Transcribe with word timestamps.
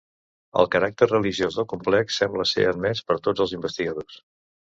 El 0.61 0.67
caràcter 0.75 1.07
religiós 1.09 1.57
del 1.59 1.67
complex 1.73 2.17
sembla 2.21 2.47
ser 2.53 2.65
admès 2.71 3.05
per 3.11 3.19
tots 3.29 3.43
els 3.45 3.55
investigadors. 3.59 4.19